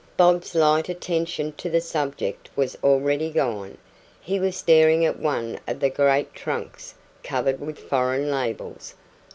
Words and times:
Bob's 0.17 0.55
light 0.55 0.89
attention 0.89 1.51
to 1.51 1.69
the 1.69 1.79
subject 1.79 2.49
was 2.55 2.75
already 2.83 3.29
gone. 3.29 3.77
He 4.19 4.39
was 4.39 4.55
staring 4.57 5.05
at 5.05 5.19
one 5.19 5.59
of 5.67 5.79
the 5.79 5.91
great 5.91 6.33
trunks 6.33 6.95
covered 7.21 7.59
with 7.59 7.77
foreign 7.77 8.31
labels. 8.31 8.95